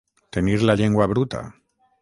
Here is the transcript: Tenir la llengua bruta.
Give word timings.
Tenir 0.37 0.55
la 0.69 0.77
llengua 0.81 1.09
bruta. 1.15 1.47